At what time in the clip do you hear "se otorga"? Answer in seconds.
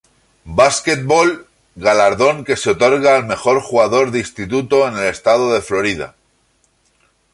2.57-3.15